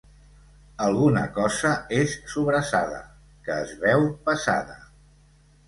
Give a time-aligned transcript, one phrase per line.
[0.85, 3.03] Alguna cosa és sobrassada,
[3.47, 4.83] que es veu pesada.